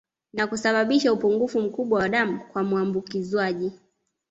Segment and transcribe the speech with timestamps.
[0.33, 3.71] Na kusababisha upungufu mkubwa wa damu kwa muambukizwaji